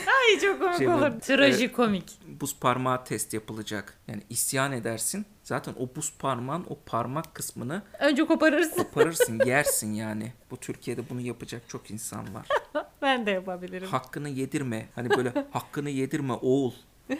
Ay 0.08 0.40
çok 0.42 0.60
komik 0.62 0.78
Şey, 0.78 0.88
olur. 0.88 1.20
Trajikomik. 1.20 2.04
buz 2.42 2.56
parmağı 2.60 3.04
test 3.06 3.34
yapılacak. 3.34 4.00
Yani 4.08 4.22
isyan 4.30 4.72
edersin. 4.72 5.26
Zaten 5.44 5.74
o 5.80 5.96
buz 5.96 6.14
parmağın 6.20 6.66
o 6.70 6.80
parmak 6.86 7.36
kısmını 7.36 7.82
Önce 8.00 8.26
koparırsın. 8.26 8.84
koparırsın, 8.84 9.40
yersin 9.46 9.94
yani. 9.94 10.34
Bu 10.52 10.58
Türkiye'de 10.58 11.10
bunu 11.10 11.22
yapacak 11.22 11.62
çok 11.70 11.92
insan 11.92 12.34
var. 12.36 12.48
ben 13.02 13.26
de 13.26 13.32
yapabilirim. 13.32 13.88
Hakkını 13.88 14.30
yedirme. 14.30 14.88
Hani 14.96 15.10
böyle 15.10 15.34
hakkını 15.52 15.90
yedirme 15.90 16.34
oğul. 16.34 16.72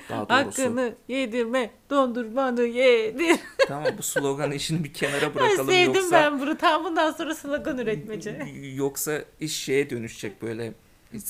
Daha 0.10 0.30
doğrusu. 0.30 0.62
Hakkını 0.64 0.96
yedirme, 1.08 1.72
dondurmanı 1.90 2.62
yedir. 2.62 3.40
Tamam 3.68 3.88
bu 3.98 4.04
slogan 4.04 4.52
işini 4.52 4.84
bir 4.84 4.94
kenara 4.94 5.22
Ben 5.22 5.36
bırakalım 5.36 5.68
sevdim 5.68 5.94
yoksa 5.96 6.12
ben 6.12 6.40
bunu. 6.40 6.58
Tam 6.58 6.84
bundan 6.84 7.12
sonra 7.12 7.36
slogan 7.36 7.78
üretmece. 7.78 8.48
yoksa 8.76 9.22
iş 9.40 9.56
şeye 9.56 9.90
dönüşecek 9.90 10.42
böyle 10.42 10.74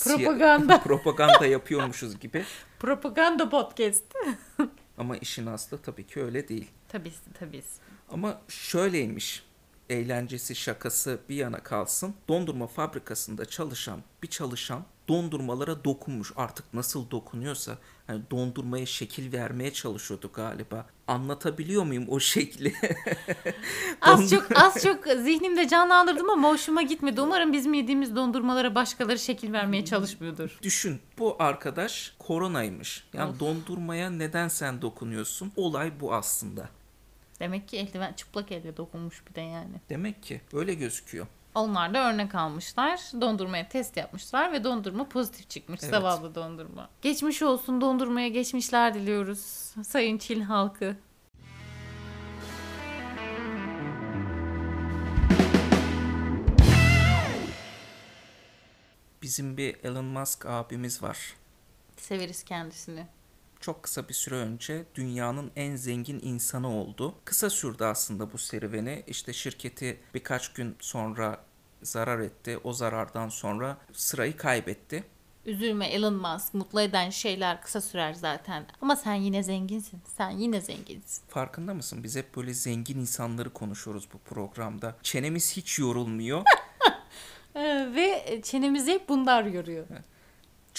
Propaganda. 0.04 0.80
propaganda 0.80 1.46
yapıyormuşuz 1.46 2.20
gibi. 2.20 2.44
Propaganda 2.80 3.50
podcast. 3.50 4.04
Ama 4.98 5.18
işin 5.18 5.46
aslı 5.46 5.78
tabii 5.78 6.08
ki 6.08 6.24
öyle 6.24 6.48
değil. 6.48 6.68
Tabii 6.88 7.12
tabii. 7.40 7.62
Ama 8.12 8.42
şöyleymiş. 8.48 9.44
Eğlencesi, 9.90 10.56
şakası 10.56 11.20
bir 11.30 11.36
yana 11.36 11.64
kalsın. 11.64 12.16
Dondurma 12.28 12.68
fabrikasında 12.68 13.46
çalışan 13.46 14.00
bir 14.24 14.28
çalışan 14.28 14.84
dondurmalara 15.08 15.84
dokunmuş. 15.84 16.32
Artık 16.36 16.74
nasıl 16.74 17.12
dokunuyorsa 17.12 17.78
hani 18.08 18.22
dondurmaya 18.32 18.86
şekil 18.86 19.34
vermeye 19.34 19.74
çalışıyordu 19.74 20.30
galiba. 20.34 20.86
Anlatabiliyor 21.08 21.84
muyum 21.84 22.06
o 22.10 22.20
şekli? 22.20 22.74
Az 24.02 24.30
çok 24.30 24.48
az 24.56 24.84
çok 24.84 25.04
zihnimde 25.24 25.68
canlandırdım 25.68 26.30
ama 26.30 26.50
hoşuma 26.50 26.82
gitmedi. 26.82 27.22
Umarım 27.22 27.54
bizim 27.54 27.74
yediğimiz 27.74 28.16
dondurmalara 28.16 28.76
başkaları 28.76 29.20
şekil 29.20 29.54
vermeye 29.54 29.86
çalışmıyordur. 29.86 30.60
Düşün 30.62 31.00
bu 31.18 31.36
arkadaş 31.40 32.14
koronaymış. 32.20 33.08
Yani 33.14 33.32
Of. 33.32 33.40
dondurmaya 33.40 34.10
neden 34.10 34.48
sen 34.48 34.82
dokunuyorsun? 34.82 35.52
Olay 35.56 36.00
bu 36.00 36.14
aslında. 36.14 36.70
Demek 37.40 37.68
ki 37.68 37.78
eldiven 37.78 38.14
çıplak 38.14 38.52
elle 38.52 38.78
dokunmuş 38.78 39.24
bir 39.30 39.36
de 39.36 39.42
yani. 39.42 39.76
Demek 39.90 40.24
ki 40.24 40.42
öyle 40.54 40.74
gözüküyor. 40.74 41.28
Onlar 41.56 41.94
da 41.94 42.10
örnek 42.14 42.36
almışlar. 42.36 43.00
Dondurmaya 43.22 43.70
test 43.70 43.98
yapmışlar 43.98 44.52
ve 44.52 44.64
dondurma 44.64 45.10
pozitif 45.10 45.50
çıkmış. 45.50 45.80
Evet. 45.84 45.92
Zavallı 45.92 46.36
dondurma. 46.36 46.90
Geçmiş 47.02 47.42
olsun 47.42 47.82
dondurmaya 47.82 48.28
geçmişler 48.28 48.94
diliyoruz. 48.94 49.40
Sayın 49.84 50.18
Çin 50.18 50.42
halkı. 50.42 50.96
Bizim 59.22 59.58
bir 59.58 59.76
Elon 59.84 60.06
Musk 60.06 60.46
abimiz 60.46 61.04
var. 61.04 61.34
Severiz 61.98 62.44
kendisini. 62.44 63.08
Çok 63.60 63.84
kısa 63.84 64.10
bir 64.10 64.14
süre 64.14 64.36
önce 64.36 64.84
dünyanın 64.96 65.52
en 65.56 65.76
zengin 65.76 66.20
insanı 66.24 66.70
oldu. 66.70 67.16
Kısa 67.26 67.50
sürdü 67.50 67.84
aslında 67.84 68.34
bu 68.34 68.38
serüveni. 68.38 69.04
İşte 69.08 69.34
şirketi 69.34 70.00
birkaç 70.14 70.54
gün 70.54 70.76
sonra 70.80 71.44
zarar 71.84 72.20
etti. 72.20 72.60
O 72.64 72.74
zarardan 72.74 73.30
sonra 73.30 73.78
sırayı 73.94 74.38
kaybetti. 74.38 75.04
Üzülme 75.46 75.88
Elon 75.88 76.14
Musk. 76.14 76.54
Mutlu 76.54 76.82
eden 76.82 77.10
şeyler 77.10 77.62
kısa 77.62 77.82
sürer 77.82 78.14
zaten. 78.14 78.66
Ama 78.82 78.96
sen 78.96 79.14
yine 79.14 79.44
zenginsin. 79.44 80.02
Sen 80.18 80.30
yine 80.30 80.62
zenginsin. 80.62 81.24
Farkında 81.28 81.74
mısın? 81.74 82.04
Biz 82.04 82.16
hep 82.16 82.36
böyle 82.36 82.54
zengin 82.54 83.00
insanları 83.00 83.50
konuşuyoruz 83.54 84.08
bu 84.14 84.18
programda. 84.18 84.96
Çenemiz 85.04 85.58
hiç 85.58 85.80
yorulmuyor. 85.80 86.44
Ee, 87.56 87.92
ve 87.96 88.42
çenemizi 88.44 88.92
hep 88.92 89.10
bunlar 89.10 89.44
yoruyor. 89.44 89.86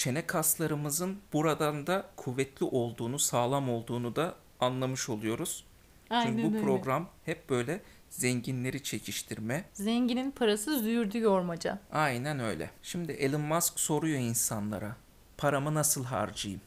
Çene 0.01 0.27
kaslarımızın 0.27 1.19
buradan 1.33 1.87
da 1.87 2.05
kuvvetli 2.15 2.65
olduğunu, 2.65 3.19
sağlam 3.19 3.69
olduğunu 3.69 4.15
da 4.15 4.35
anlamış 4.59 5.09
oluyoruz. 5.09 5.65
Aynen 6.09 6.31
Çünkü 6.37 6.43
bu 6.43 6.55
öyle. 6.55 6.65
program 6.65 7.09
hep 7.25 7.49
böyle 7.49 7.81
zenginleri 8.09 8.83
çekiştirme, 8.83 9.65
Zenginin 9.73 10.31
parası 10.31 10.79
züğürdü 10.79 11.19
yormaca. 11.19 11.79
Aynen 11.91 12.39
öyle. 12.39 12.69
Şimdi 12.83 13.11
Elon 13.11 13.41
Musk 13.41 13.79
soruyor 13.79 14.19
insanlara. 14.19 14.95
Paramı 15.37 15.73
nasıl 15.73 16.03
harcayayım? 16.03 16.61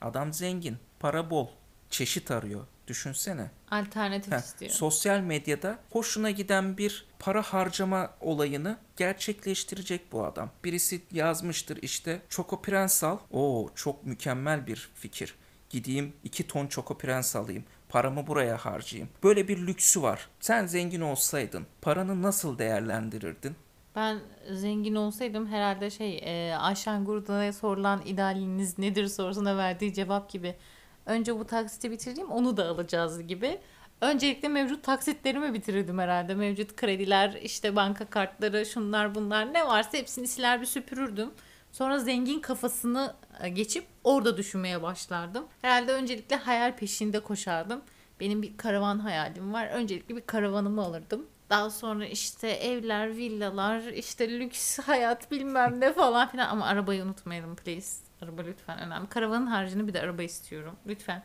Adam 0.00 0.32
zengin, 0.32 0.76
para 1.00 1.30
bol, 1.30 1.48
çeşit 1.90 2.30
arıyor. 2.30 2.66
Düşünsene. 2.90 3.50
Alternatif 3.70 4.32
Heh, 4.32 4.38
istiyor. 4.38 4.72
sosyal 4.72 5.20
medyada 5.20 5.78
hoşuna 5.90 6.30
giden 6.30 6.78
bir 6.78 7.06
para 7.18 7.42
harcama 7.42 8.10
olayını 8.20 8.78
gerçekleştirecek 8.96 10.12
bu 10.12 10.24
adam. 10.24 10.50
Birisi 10.64 11.02
yazmıştır 11.12 11.78
işte 11.82 12.22
Choco 12.28 12.62
Prens 12.62 13.04
al. 13.04 13.18
Oo 13.30 13.68
çok 13.74 14.06
mükemmel 14.06 14.66
bir 14.66 14.90
fikir. 14.94 15.34
Gideyim 15.70 16.12
2 16.24 16.46
ton 16.46 16.66
Choco 16.66 16.98
Prens 16.98 17.36
alayım. 17.36 17.64
Paramı 17.88 18.26
buraya 18.26 18.56
harcayayım. 18.56 19.08
Böyle 19.22 19.48
bir 19.48 19.66
lüksü 19.66 20.02
var. 20.02 20.28
Sen 20.40 20.66
zengin 20.66 21.00
olsaydın 21.00 21.66
paranı 21.82 22.22
nasıl 22.22 22.58
değerlendirirdin? 22.58 23.56
Ben 23.96 24.18
zengin 24.52 24.94
olsaydım 24.94 25.46
herhalde 25.46 25.90
şey 25.90 26.18
e, 26.22 26.56
Ayşen 26.56 27.04
Gurda'ya 27.04 27.52
sorulan 27.52 28.02
idealiniz 28.06 28.78
nedir 28.78 29.06
sorusuna 29.06 29.56
verdiği 29.56 29.94
cevap 29.94 30.30
gibi. 30.30 30.56
Önce 31.10 31.38
bu 31.38 31.44
taksiti 31.46 31.90
bitireyim 31.90 32.30
onu 32.30 32.56
da 32.56 32.68
alacağız 32.68 33.26
gibi. 33.26 33.58
Öncelikle 34.00 34.48
mevcut 34.48 34.84
taksitlerimi 34.84 35.54
bitirirdim 35.54 35.98
herhalde. 35.98 36.34
Mevcut 36.34 36.76
krediler, 36.76 37.38
işte 37.42 37.76
banka 37.76 38.04
kartları, 38.04 38.66
şunlar 38.66 39.14
bunlar 39.14 39.54
ne 39.54 39.66
varsa 39.66 39.98
hepsini 39.98 40.28
siler 40.28 40.60
bir 40.60 40.66
süpürürdüm. 40.66 41.30
Sonra 41.72 41.98
zengin 41.98 42.40
kafasını 42.40 43.14
e, 43.42 43.48
geçip 43.48 43.84
orada 44.04 44.36
düşünmeye 44.36 44.82
başlardım. 44.82 45.44
Herhalde 45.62 45.92
öncelikle 45.92 46.36
hayal 46.36 46.76
peşinde 46.76 47.20
koşardım. 47.20 47.82
Benim 48.20 48.42
bir 48.42 48.56
karavan 48.56 48.98
hayalim 48.98 49.52
var. 49.52 49.66
Öncelikle 49.66 50.16
bir 50.16 50.22
karavanımı 50.26 50.82
alırdım. 50.82 51.26
Daha 51.50 51.70
sonra 51.70 52.06
işte 52.06 52.48
evler, 52.48 53.16
villalar, 53.16 53.80
işte 53.80 54.40
lüks 54.40 54.78
hayat 54.78 55.30
bilmem 55.30 55.80
ne 55.80 55.92
falan 55.92 56.28
filan. 56.28 56.48
Ama 56.48 56.66
arabayı 56.66 57.04
unutmayalım 57.04 57.56
please. 57.56 58.09
Araba 58.22 58.42
lütfen 58.42 58.78
önemli. 58.78 59.08
Karavanın 59.08 59.46
haricinde 59.46 59.86
bir 59.86 59.94
de 59.94 60.00
araba 60.00 60.22
istiyorum. 60.22 60.76
Lütfen. 60.86 61.22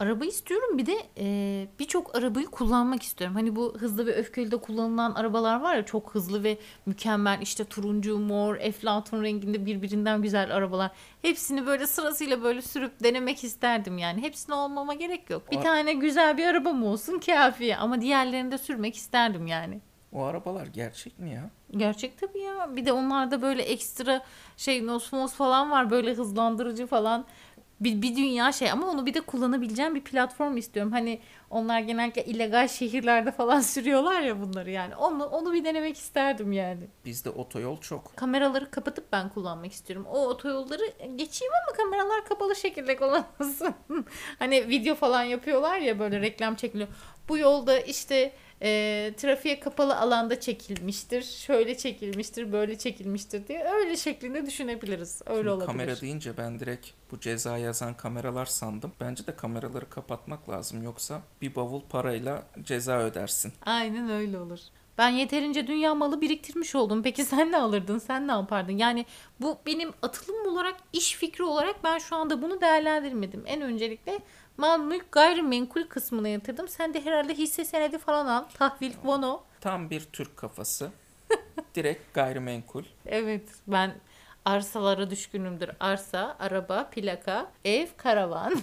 Araba 0.00 0.24
istiyorum 0.24 0.78
bir 0.78 0.86
de 0.86 0.96
e, 1.16 1.66
birçok 1.78 2.16
arabayı 2.16 2.46
kullanmak 2.46 3.02
istiyorum. 3.02 3.36
Hani 3.36 3.56
bu 3.56 3.74
hızlı 3.78 4.06
ve 4.06 4.14
öfkeli 4.14 4.50
de 4.50 4.56
kullanılan 4.56 5.14
arabalar 5.14 5.60
var 5.60 5.76
ya 5.76 5.84
çok 5.84 6.14
hızlı 6.14 6.42
ve 6.42 6.58
mükemmel 6.86 7.38
işte 7.42 7.64
turuncu, 7.64 8.18
mor, 8.18 8.56
eflatun 8.56 9.22
renginde 9.22 9.66
birbirinden 9.66 10.22
güzel 10.22 10.54
arabalar. 10.56 10.90
Hepsini 11.22 11.66
böyle 11.66 11.86
sırasıyla 11.86 12.42
böyle 12.42 12.62
sürüp 12.62 13.02
denemek 13.02 13.44
isterdim 13.44 13.98
yani. 13.98 14.22
Hepsini 14.22 14.54
olmama 14.54 14.94
gerek 14.94 15.30
yok. 15.30 15.50
Bir 15.52 15.60
tane 15.60 15.92
güzel 15.92 16.38
bir 16.38 16.46
arabam 16.46 16.84
olsun 16.84 17.18
kafi 17.18 17.76
ama 17.76 18.00
diğerlerini 18.00 18.50
de 18.52 18.58
sürmek 18.58 18.96
isterdim 18.96 19.46
yani. 19.46 19.80
O 20.12 20.22
arabalar 20.22 20.66
gerçek 20.66 21.18
mi 21.18 21.30
ya? 21.30 21.50
Gerçek 21.70 22.18
tabii 22.18 22.40
ya. 22.40 22.76
Bir 22.76 22.86
de 22.86 22.92
onlarda 22.92 23.42
böyle 23.42 23.62
ekstra 23.62 24.24
şey 24.56 24.86
nosmos 24.86 25.34
falan 25.34 25.70
var 25.70 25.90
böyle 25.90 26.14
hızlandırıcı 26.14 26.86
falan. 26.86 27.26
Bir, 27.80 28.02
bir 28.02 28.16
dünya 28.16 28.52
şey 28.52 28.70
ama 28.70 28.86
onu 28.90 29.06
bir 29.06 29.14
de 29.14 29.20
kullanabileceğim 29.20 29.94
bir 29.94 30.00
platform 30.00 30.56
istiyorum. 30.56 30.92
Hani 30.92 31.20
onlar 31.50 31.80
genellikle 31.80 32.24
illegal 32.24 32.68
şehirlerde 32.68 33.32
falan 33.32 33.60
sürüyorlar 33.74 34.20
ya 34.20 34.40
bunları 34.40 34.70
yani. 34.70 34.96
Onu 34.96 35.24
onu 35.24 35.52
bir 35.52 35.64
denemek 35.64 35.96
isterdim 35.96 36.52
yani. 36.52 36.88
Bizde 37.04 37.30
otoyol 37.30 37.80
çok. 37.80 38.16
Kameraları 38.16 38.70
kapatıp 38.70 39.12
ben 39.12 39.28
kullanmak 39.28 39.72
istiyorum. 39.72 40.06
O 40.10 40.26
otoyolları 40.26 40.92
geçeyim 41.16 41.52
ama 41.66 41.76
kameralar 41.76 42.24
kapalı 42.24 42.56
şekilde 42.56 42.96
kullanılsın. 42.96 43.74
hani 44.38 44.68
video 44.68 44.94
falan 44.94 45.22
yapıyorlar 45.22 45.78
ya 45.78 45.98
böyle 45.98 46.20
reklam 46.20 46.54
çekiliyor. 46.54 46.88
Bu 47.28 47.38
yolda 47.38 47.80
işte 47.80 48.32
e, 48.62 49.12
trafiğe 49.16 49.60
kapalı 49.60 49.96
alanda 49.98 50.40
çekilmiştir. 50.40 51.22
Şöyle 51.22 51.76
çekilmiştir, 51.76 52.52
böyle 52.52 52.78
çekilmiştir 52.78 53.48
diye 53.48 53.64
öyle 53.64 53.96
şeklinde 53.96 54.46
düşünebiliriz. 54.46 55.22
Öyle 55.26 55.38
Şimdi 55.38 55.50
olabilir. 55.50 55.66
kamera 55.66 56.00
deyince 56.00 56.36
ben 56.36 56.58
direkt 56.60 56.88
bu 57.10 57.20
ceza 57.20 57.58
yazan 57.58 57.94
kameralar 57.94 58.46
sandım. 58.46 58.92
Bence 59.00 59.26
de 59.26 59.36
kameraları 59.36 59.88
kapatmak 59.90 60.48
lazım 60.48 60.82
yoksa 60.82 61.20
bir 61.42 61.54
bavul 61.54 61.80
parayla 61.88 62.42
ceza 62.62 62.98
ödersin. 62.98 63.52
Aynen 63.62 64.10
öyle 64.10 64.38
olur. 64.38 64.58
Ben 64.98 65.08
yeterince 65.08 65.66
dünya 65.66 65.94
malı 65.94 66.20
biriktirmiş 66.20 66.74
oldum. 66.74 67.02
Peki 67.02 67.24
sen 67.24 67.52
ne 67.52 67.58
alırdın? 67.58 67.98
Sen 67.98 68.28
ne 68.28 68.32
yapardın? 68.32 68.72
Yani 68.72 69.06
bu 69.40 69.58
benim 69.66 69.92
atılım 70.02 70.46
olarak, 70.46 70.74
iş 70.92 71.14
fikri 71.14 71.44
olarak 71.44 71.84
ben 71.84 71.98
şu 71.98 72.16
anda 72.16 72.42
bunu 72.42 72.60
değerlendirmedim. 72.60 73.42
En 73.46 73.62
öncelikle 73.62 74.18
mal 74.56 74.80
mülk 74.80 75.12
gayrimenkul 75.12 75.82
kısmına 75.82 76.28
yatırdım. 76.28 76.68
Sen 76.68 76.94
de 76.94 77.04
herhalde 77.04 77.34
hisse 77.34 77.64
senedi 77.64 77.98
falan 77.98 78.26
al. 78.26 78.44
Tahvil, 78.58 78.92
bono. 79.04 79.42
Tam 79.60 79.90
bir 79.90 80.00
Türk 80.12 80.36
kafası. 80.36 80.90
Direkt 81.74 82.14
gayrimenkul. 82.14 82.84
Evet 83.06 83.48
ben 83.66 83.94
arsalara 84.44 85.10
düşkünümdür. 85.10 85.70
Arsa, 85.80 86.36
araba, 86.38 86.90
plaka, 86.90 87.50
ev, 87.64 87.86
karavan. 87.96 88.54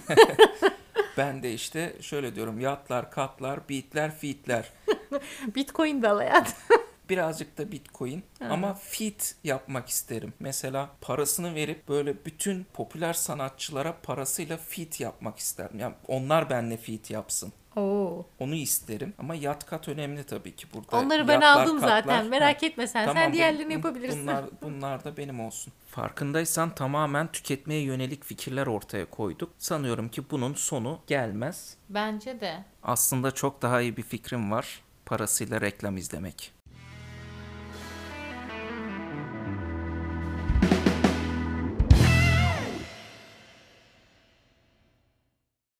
Ben 1.16 1.42
de 1.42 1.52
işte 1.52 1.96
şöyle 2.00 2.34
diyorum 2.34 2.60
yatlar, 2.60 3.10
katlar, 3.10 3.68
beatler, 3.68 4.10
featler. 4.10 4.68
Bitcoin 5.54 6.02
de 6.02 6.08
al 6.08 6.16
hayat. 6.16 6.56
Birazcık 7.08 7.58
da 7.58 7.72
bitcoin 7.72 8.22
ama 8.50 8.74
fit 8.74 9.34
yapmak 9.44 9.88
isterim. 9.88 10.32
Mesela 10.40 10.90
parasını 11.00 11.54
verip 11.54 11.88
böyle 11.88 12.24
bütün 12.24 12.66
popüler 12.74 13.12
sanatçılara 13.12 13.96
parasıyla 14.02 14.56
fit 14.56 15.00
yapmak 15.00 15.38
isterim. 15.38 15.78
Yani 15.78 15.94
onlar 16.08 16.50
benimle 16.50 16.76
fit 16.76 17.10
yapsın. 17.10 17.52
Oo. 17.76 18.26
Onu 18.38 18.54
isterim 18.54 19.14
ama 19.18 19.34
yat 19.34 19.66
kat 19.66 19.88
önemli 19.88 20.24
tabii 20.24 20.56
ki 20.56 20.66
burada. 20.74 20.96
Onları 20.96 21.28
ben 21.28 21.32
Yatlar, 21.32 21.62
aldım 21.62 21.76
katlar- 21.80 21.88
zaten. 21.88 22.26
Merak 22.26 22.62
Ha, 22.62 22.66
etme 22.66 22.86
sen. 22.86 23.06
tamam, 23.06 23.22
sen 23.22 23.32
diğerlerini 23.32 23.68
bu- 23.68 23.72
yapabilirsin. 23.72 24.22
Bunlar, 24.22 24.44
bunlar 24.62 25.04
da 25.04 25.16
benim 25.16 25.40
olsun. 25.40 25.72
Farkındaysan 25.88 26.74
tamamen 26.74 27.32
tüketmeye 27.32 27.80
yönelik 27.82 28.24
fikirler 28.24 28.66
ortaya 28.66 29.10
koyduk. 29.10 29.50
Sanıyorum 29.58 30.08
ki 30.08 30.30
bunun 30.30 30.54
sonu 30.54 30.98
gelmez. 31.06 31.76
Bence 31.88 32.40
de. 32.40 32.64
Aslında 32.82 33.30
çok 33.30 33.62
daha 33.62 33.80
iyi 33.80 33.96
bir 33.96 34.02
fikrim 34.02 34.50
var. 34.50 34.82
Parasıyla 35.06 35.60
reklam 35.60 35.96
izlemek. 35.96 36.55